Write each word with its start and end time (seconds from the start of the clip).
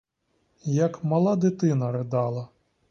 Як 0.83 1.03
мала 1.03 1.35
дитина 1.35 1.91
ридала. 1.91 2.49